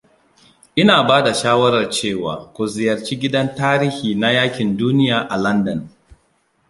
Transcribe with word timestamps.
Ina 0.75 1.03
ba 1.03 1.21
da 1.25 1.33
shawarar 1.39 1.87
cewa 1.97 2.33
ku 2.53 2.61
ziyarci 2.67 3.15
gidan 3.19 3.55
Tarihi 3.55 4.15
na 4.15 4.29
Yaƙin 4.31 4.77
Duniya 4.77 5.19
a 5.29 5.37
Landan. 5.37 5.89